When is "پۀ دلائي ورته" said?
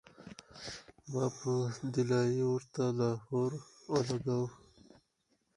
1.37-2.83